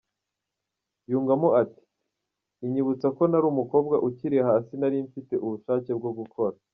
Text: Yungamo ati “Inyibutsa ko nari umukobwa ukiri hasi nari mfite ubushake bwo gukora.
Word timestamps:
Yungamo 1.11 1.47
ati 1.61 1.83
“Inyibutsa 2.65 3.07
ko 3.17 3.23
nari 3.29 3.45
umukobwa 3.53 3.95
ukiri 4.07 4.37
hasi 4.47 4.71
nari 4.79 4.97
mfite 5.07 5.33
ubushake 5.45 5.91
bwo 5.99 6.11
gukora. 6.19 6.55